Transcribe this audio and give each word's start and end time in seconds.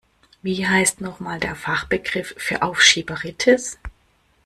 Wie 0.41 0.65
heißt 0.67 0.99
noch 1.01 1.19
mal 1.19 1.39
der 1.39 1.55
Fachbegriff 1.55 2.33
für 2.35 2.63
Aufschieberitis? 2.63 3.77